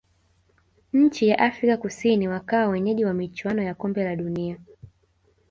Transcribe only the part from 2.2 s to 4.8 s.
wakawa wenyeji wa michuano ya kombe la dunia